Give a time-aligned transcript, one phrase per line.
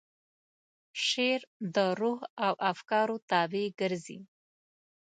[1.05, 1.41] شعر
[1.75, 4.19] د روح او افکارو تابع ګرځي.